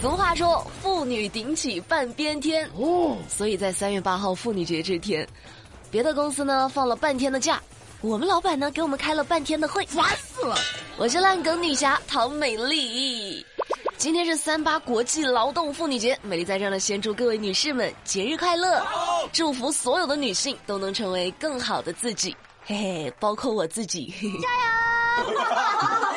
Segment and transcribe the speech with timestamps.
[0.00, 5.26] 俗话说“妇女顶起半边天”，哦，所以在三月八号妇女节这天，
[5.90, 7.60] 别的公司呢放了半天的假，
[8.00, 10.54] 我们老板呢给我们开了半天的会，烦死了！
[10.98, 13.44] 我是烂梗女侠唐美丽，
[13.96, 18.80] 今天是三八国际劳动妇女节，美丽在这呢先祝各位女士们节日快乐，
[19.32, 24.48] 祝福所有的女性都能成为更好的自己，嘿嘿，包括我自己，加
[25.32, 26.07] 油！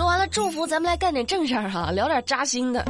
[0.00, 2.82] 说完了祝福，咱们来干点正事儿哈，聊点扎心的。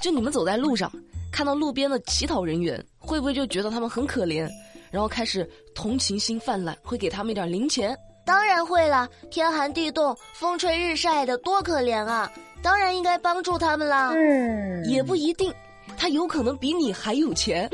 [0.00, 0.88] 就你们走在路上，
[1.32, 4.48] 看到路边的乞讨人员，会不会就觉得他们很可怜，
[4.92, 7.98] 然后开始同情心泛滥，会给他们一点零钱？
[8.24, 12.30] 当然会了，天寒地冻，风吹日晒的，多可怜啊！
[12.62, 14.12] 当然应该帮助他们啦。
[14.14, 15.52] 嗯，也不一定，
[15.96, 17.68] 他有可能比你还有钱。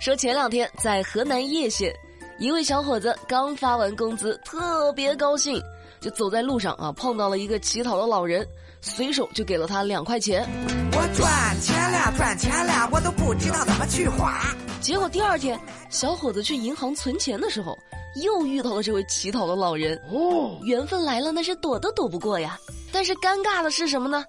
[0.00, 1.94] 说前两天在河南叶县，
[2.40, 5.62] 一位小伙子刚发完工资，特别高兴。
[6.02, 8.46] 就走在路上啊，碰到了一个乞讨的老人，
[8.80, 10.44] 随手就给了他两块钱。
[10.92, 14.42] 我赚钱了，赚钱了，我都不知道怎么去花。
[14.80, 15.58] 结果第二天，
[15.88, 17.78] 小伙子去银行存钱的时候，
[18.22, 19.96] 又遇到了这位乞讨的老人。
[20.10, 22.58] 哦，缘分来了，那是躲都躲不过呀。
[22.90, 24.24] 但是尴尬的是什么呢？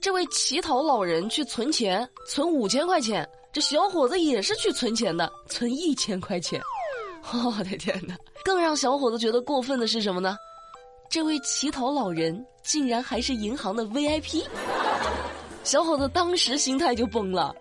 [0.00, 6.60] 这位乞讨老人去存钱，存五千块钱，这小伙子也是去存钱的，存一千块钱。
[7.32, 8.16] 我的天哪！
[8.44, 10.36] 更让小伙子觉得过分的是什么呢？
[11.12, 14.42] 这位乞讨老人竟然还是银行的 VIP，
[15.62, 17.54] 小伙子当时心态就崩了。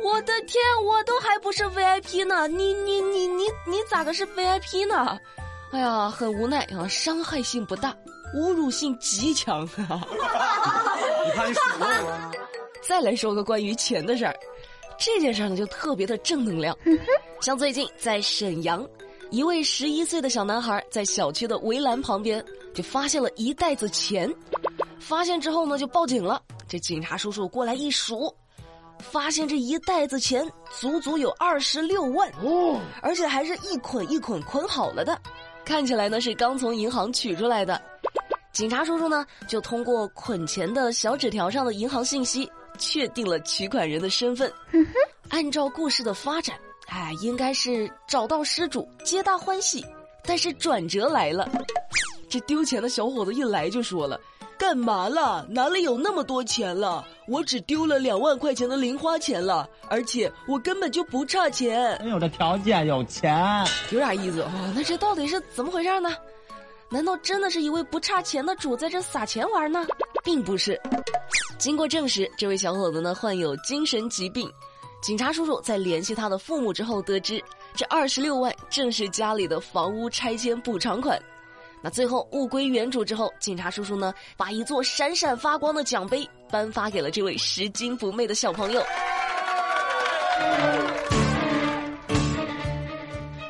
[0.00, 5.16] 我的天，我都还不是 VIP 呢，你你你你你咋个是 VIP 呢？
[5.70, 7.96] 哎呀，很无奈啊，伤害性不大，
[8.34, 9.62] 侮辱性极强。
[9.78, 11.60] 你看数
[12.82, 14.34] 再来说个关于钱的事儿，
[14.98, 16.76] 这件事呢就特别的正能量。
[17.40, 18.84] 像最近在沈阳，
[19.30, 22.44] 一位十一岁的小男孩在小区的围栏旁边。
[22.72, 24.32] 就发现了一袋子钱，
[24.98, 26.40] 发现之后呢，就报警了。
[26.68, 28.32] 这警察叔叔过来一数，
[28.98, 35.20] 发现这一袋子钱足足有二十六万哦，而且还是一捆一捆捆好了的，
[35.64, 37.80] 看起来呢是刚从银行取出来的。
[38.52, 44.52] 警察叔叔呢就通过捆钱的小纸条上的银行信息，确定了取款人的身份。
[45.28, 46.56] 按照故事的发展，
[46.88, 49.84] 哎，应该是找到失主，皆大欢喜。
[50.22, 51.50] 但是转折来了。
[52.30, 54.18] 这丢钱的小伙子一来就说了
[54.56, 55.44] ：“干嘛了？
[55.50, 57.04] 哪里有那么多钱了？
[57.26, 62.00] 我只丢了两万块钱的零花钱了，而且我根本就不差钱。
[62.08, 64.72] 有这条件有钱，有点意思啊。
[64.76, 66.16] 那这到底是怎么回事呢？
[66.88, 69.84] 难道真的是一位不差钱的主在这撒钱玩呢？
[70.22, 70.80] 并不是。
[71.58, 74.48] 经过证实，这位小伙子呢患有精神疾病。
[75.02, 77.42] 警察叔叔在联系他的父母之后，得知
[77.74, 81.20] 这二十六万正是家里的房屋拆迁补偿款。”
[81.82, 88.82] 那最后物归原主之后，警察叔叔呢，把一座闪闪发光的奖杯颁发给了这位拾金不昧的小朋友。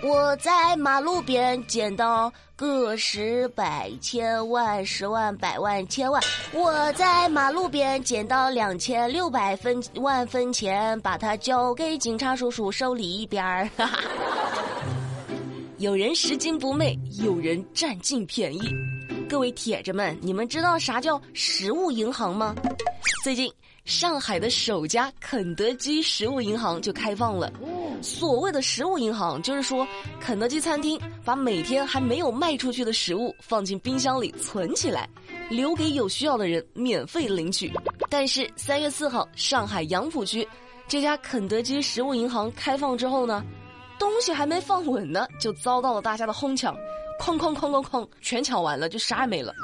[0.02, 6.20] 我在马路边捡到个十百千万十万百万千万，
[6.52, 13.68] 我在马路边捡到两千六百分万分钱，把它交给警察叔叔手里边儿。
[15.80, 18.60] 有人拾金不昧，有人占尽便宜。
[19.26, 22.54] 各位铁子们，你们知道啥叫食物银行吗？
[23.24, 23.50] 最近，
[23.86, 27.50] 上海的首家肯德基食物银行就开放了。
[28.02, 29.88] 所谓的食物银行，就是说
[30.20, 35.08] 肯德基餐厅把每天还没有卖出去的食物放进冰箱里存起来，
[35.48, 37.72] 留给有需要的人免费领取。
[38.10, 40.46] 但是三月四号，上海杨浦区
[40.86, 43.42] 这家肯德基食物银行开放之后呢？
[44.00, 46.74] 东西还没放稳呢，就遭到了大家的哄抢，
[47.20, 49.54] 哐哐哐哐哐，全抢完了，就啥也没了。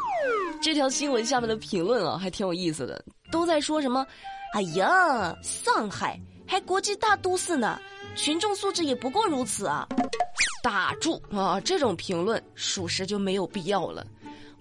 [0.60, 3.02] 这条新闻下面的评论啊，还挺有意思的，
[3.32, 4.06] 都在说什么？
[4.52, 7.80] 哎呀，上海还国际大都市呢，
[8.14, 9.88] 群众素质也不过如此啊！
[10.62, 14.06] 打住啊，这种评论属实就没有必要了。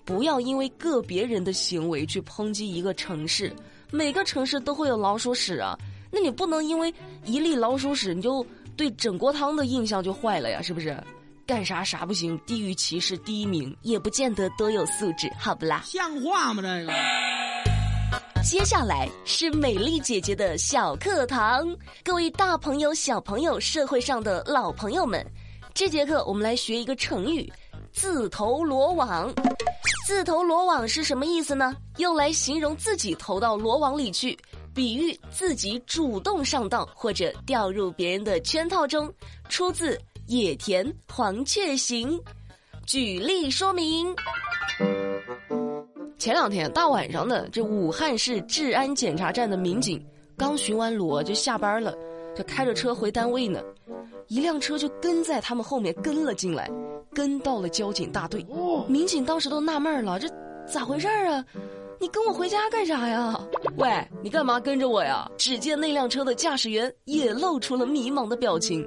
[0.05, 3.53] 不要因为个别人的行为去抨击一个城市，
[3.91, 5.77] 每个城市都会有老鼠屎啊，
[6.11, 6.93] 那你不能因为
[7.25, 8.45] 一粒老鼠屎你就。
[8.77, 10.95] 对整锅汤的印象就坏了呀，是不是？
[11.45, 15.83] 干啥啥不行，地域歧视第一名，也不见得多有素质，好不啦？
[15.85, 16.61] 像话吗？
[16.61, 16.93] 这个。
[18.43, 21.67] 接下来是美丽姐姐的小课堂，
[22.03, 25.25] 各位大朋友、小朋友、社会上的老朋友们，
[25.73, 27.51] 这节课我们来学一个成语
[27.91, 29.33] “自投罗网”。
[30.05, 31.75] 自投罗网是什么意思呢？
[31.97, 34.37] 用来形容自己投到罗网里去。
[34.75, 39.11] 比喻自己主动上当或者掉入别人的圈套中，
[39.47, 39.95] 出自
[40.27, 42.19] 《野田黄雀行》。
[42.85, 44.13] 举例说明：
[46.19, 50.05] 前两天大晚上的，这武汉市治安检查站的民警
[50.37, 51.95] 刚巡完逻就下班了，
[52.35, 53.63] 就开着车回单位呢，
[54.27, 56.69] 一辆车就跟在他们后面跟了进来，
[57.13, 58.45] 跟到了交警大队。
[58.89, 60.27] 民警当时都纳闷了，这
[60.67, 61.43] 咋回事啊？
[61.99, 63.39] 你跟我回家干啥呀？
[63.77, 63.89] 喂，
[64.21, 65.29] 你干嘛跟着我呀？
[65.37, 68.85] 只见那辆车的驾驶员也露出了迷茫的表情。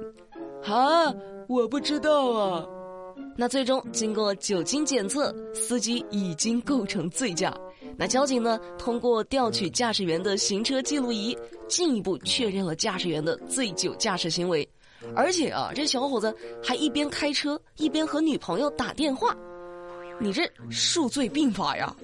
[0.63, 1.13] 啊，
[1.47, 2.65] 我不知道啊。
[3.35, 7.53] 那最终经过酒精检测，司机已经构成醉驾。
[7.97, 11.37] 那交警呢，通过调取驾驶员的行车记录仪，
[11.67, 14.67] 进一步确认了驾驶员的醉酒驾驶行为。
[15.15, 19.35] 而且啊，这小伙子还一边开车一边和女朋友打电话。
[20.19, 21.95] 你这数罪并罚呀！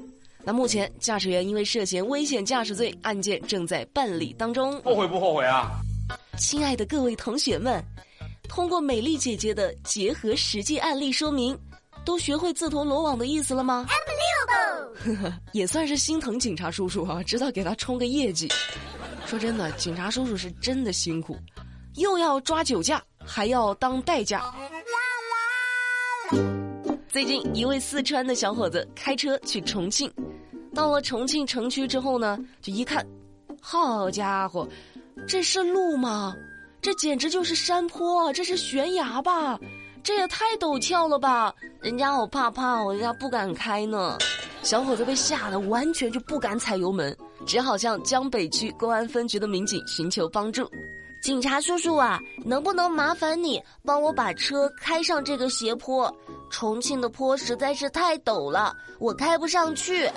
[0.44, 4.82] 那目前驾驶员因为涉嫌危险驾驶罪，案件正在办理当中。
[4.84, 5.72] 后悔不后悔啊？
[6.38, 7.84] 亲爱的各位同学们。
[8.48, 11.58] 通过美丽姐姐的结合实际案例说明，
[12.06, 13.88] 都学会自投罗网的意思了吗？
[15.52, 18.48] 也算是心疼警察叔叔啊，知道给他冲个业绩。
[19.26, 21.36] 说真的，警察叔叔是真的辛苦，
[21.96, 24.54] 又要抓酒驾，还要当代驾。
[27.16, 30.12] 最近，一位四川的小伙子开车去重庆，
[30.74, 33.08] 到了重庆城区之后呢，就一看，
[33.62, 34.68] 好家伙，
[35.26, 36.36] 这是路吗？
[36.82, 39.58] 这简直就是山坡，这是悬崖吧？
[40.04, 41.56] 这也太陡峭了吧！
[41.80, 44.18] 人家好怕怕，人家不敢开呢。
[44.62, 47.16] 小伙子被吓得完全就不敢踩油门，
[47.46, 50.70] 只好向江北区公安分局的民警寻求帮助。
[51.22, 56.14] 警察叔叔啊，能不能麻烦你帮我把车开上这个斜坡？
[56.56, 60.10] 重庆的坡实在是太陡了，我开不上去。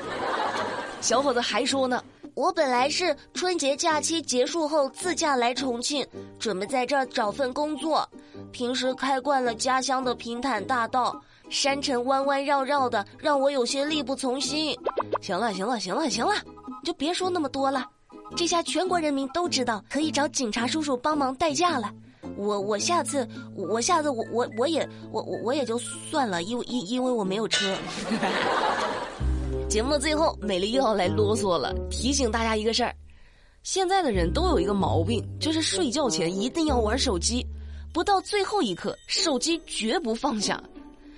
[1.00, 2.00] 小伙子还说呢。
[2.32, 6.06] 我本来是春节假期结束后自驾来重庆，
[6.38, 8.08] 准备在这儿找份工作。
[8.52, 11.20] 平时开惯了家乡的平坦大道，
[11.50, 14.78] 山城弯弯绕绕的，让我有些力不从心。
[15.20, 16.34] 行了，行了，行了，行了，
[16.84, 17.84] 就别说那么多了。
[18.36, 21.92] 这下全国人民都知道可以找警察叔叔帮忙代驾了。
[22.38, 27.76] 我我下次我下次我我我也我我我也就算了，因为因因为我没有车。
[29.68, 32.94] 节目的最后，美丽又要来啰嗦了，提醒大家一个事儿：
[33.62, 37.44] 现在的人都有一个毛病，就是睡觉前一定要玩手机，
[37.92, 40.62] 不到最后一刻，手机绝不放下。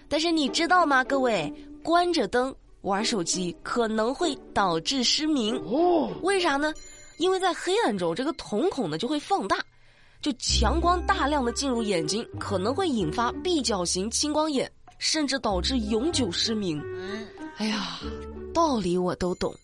[0.08, 1.52] 但是你知道吗，各位，
[1.84, 5.54] 关着灯玩手机可能会导致失明。
[5.66, 6.74] 哦，为啥呢？
[7.18, 9.58] 因为在黑暗中，这个瞳孔呢就会放大，
[10.20, 16.82] 就强光大量的进入眼睛，可能会引发闭角型青光眼，甚至导致永久失明。
[17.56, 17.98] 哎呀！
[18.52, 19.54] 道理我都懂，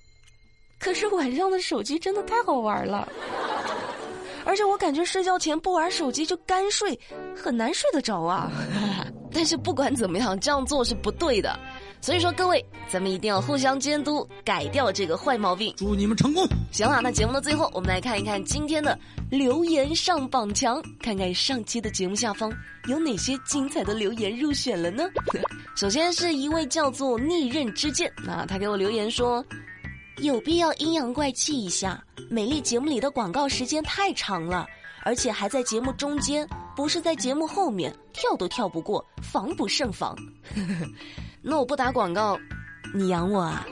[0.79, 3.09] 可是晚上的手机真的太好玩了，
[4.45, 6.99] 而且我感觉睡觉前不玩手机就干睡，
[7.35, 8.49] 很难睡得着啊。
[9.35, 11.59] 但是不管怎么样，这样做是不对的，
[12.01, 15.75] 所以说各位，咱们一定要互相监督，改掉这个坏毛病。
[15.77, 16.47] 祝你们成功！
[16.71, 18.97] 行了，那节目的最后，我们来看一看今天的
[19.31, 22.53] 留言上榜墙，看看上期的节目下方
[22.87, 25.05] 有哪些精彩的留言入选了呢？
[25.75, 29.45] 首先是一位叫做逆刃之剑，那他给我留言说，
[30.19, 34.67] 有必要阴阳怪气一下，美丽节目里的广告时间太长了，
[35.07, 36.45] 而且还在节目中间，
[36.75, 40.17] 不是在节目后面，跳都跳不过，防不胜防。
[41.41, 42.37] 那我不打广告，
[42.93, 43.65] 你养我啊？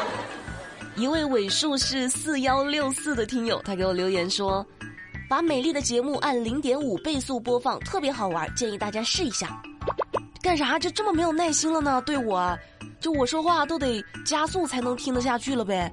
[0.94, 4.64] 一位尾数是四幺六四的听友，他给我留言说，
[5.26, 9.62] 把美丽的节目按零点五倍速播放，特别好玩，建议大家试一下。
[10.42, 12.02] 干啥就这么没有耐心了呢？
[12.02, 12.54] 对我，
[13.00, 15.90] 就我说话都得加速才能听得下去了呗。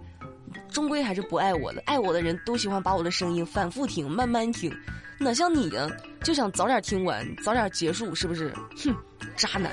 [0.73, 4.75] 终归还是不爱我的，爱我的人都喜欢把我的声音反复听、慢慢听，
[5.19, 5.87] 哪像你呀，
[6.23, 8.51] 就想早点听完、早点结束，是不是？
[8.83, 8.93] 哼，
[9.37, 9.71] 渣男。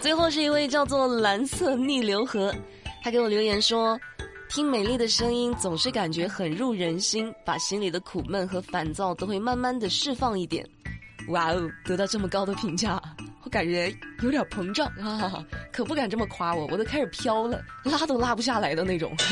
[0.00, 2.54] 最后是一位叫做蓝色逆流河，
[3.02, 3.98] 他给我留言说，
[4.50, 10.68] 听美丽的声音总是感觉很入人心，把心里的苦闷和烦躁都会慢慢的释放一点。
[11.28, 13.00] 哇哦，得到这么高的评价。
[13.54, 19.16] 我感觉有点膨胀啊，可不敢这么夸我，我都开始飘了， 拉都拉不下来的那种。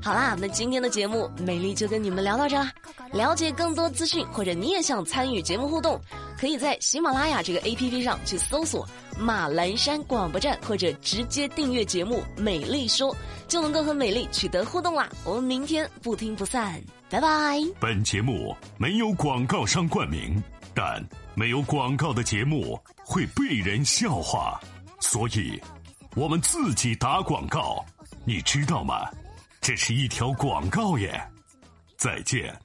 [0.00, 2.70] 好啦，那今天的节目美丽就跟你们聊到这啦。
[3.12, 6.00] 了解更多资讯或者你也想参与节目互动，
[6.38, 13.12] 可以在喜马拉雅这个 A P P 上去搜索马栏山广播站，或者直接订阅节目《美丽说》，
[13.48, 15.08] 就能够和美丽取得互动啦。
[15.24, 17.58] 我们明天不听不散，拜拜。
[17.80, 20.40] 本节目没有广告商冠名。
[20.80, 21.04] 但
[21.34, 24.60] 没有广告的节目会被人笑话，
[25.00, 25.60] 所以
[26.14, 27.84] 我们自己打广告，
[28.24, 29.10] 你知道吗？
[29.60, 31.20] 这是一条广告耶！
[31.96, 32.56] 再见。